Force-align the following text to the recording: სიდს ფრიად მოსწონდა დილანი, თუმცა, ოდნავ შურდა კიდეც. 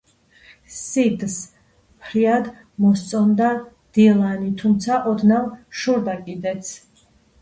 სიდს 0.75 1.33
ფრიად 2.05 2.49
მოსწონდა 2.85 3.49
დილანი, 3.99 4.49
თუმცა, 4.63 4.99
ოდნავ 5.13 5.49
შურდა 5.83 6.17
კიდეც. 6.27 6.73